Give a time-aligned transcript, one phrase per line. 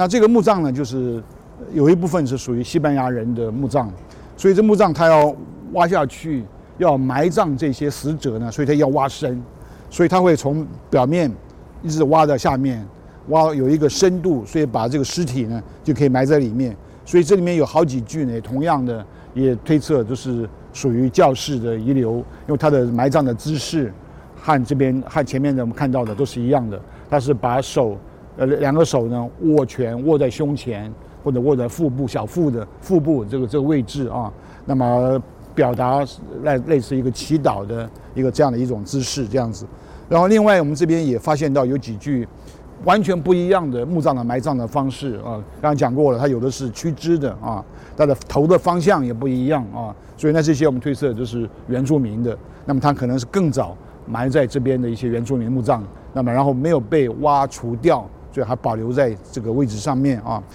[0.00, 1.22] 那这个墓葬呢，就是
[1.74, 3.86] 有一部分是属于西班牙人的墓葬，
[4.34, 5.36] 所以这墓葬它要
[5.74, 6.42] 挖下去，
[6.78, 9.42] 要埋葬这些死者呢，所以它要挖深，
[9.90, 11.30] 所以它会从表面
[11.82, 12.82] 一直挖到下面，
[13.28, 16.74] 挖有一个深度，所以把这个尸体呢就可以埋在里面。
[17.04, 19.04] 所以这里面有好几具呢，同样的
[19.34, 23.92] 也推测就是属于教士的遗留，因为它的埋葬的姿势
[24.40, 26.80] 和这边和前面的我们看到的都是一样的，
[27.10, 27.98] 它是把手
[28.36, 30.92] 呃两个手呢握拳握在胸前
[31.22, 34.32] 或者握在腹部小腹的腹部这个这个位置啊，
[34.66, 35.20] 那么
[35.54, 36.04] 表达
[36.42, 39.66] 类类似一个祈祷的一个这样的一种姿势这样子。
[40.08, 42.26] 然后另外我们这边也发现到有几具。
[42.86, 47.62] 完全不一样的墓葬的埋葬的方式啊，刚刚讲过了，它有的是曲肢的啊，
[47.94, 53.76] 它的头的方向也不一样啊，所以呢，这些我们推测就是原住民的，那么它可能是更早
[54.06, 55.82] 埋在这边的一些原住民墓葬，
[56.14, 60.42] 那么然后没有被挖除掉，就还保留在这个位置上面啊。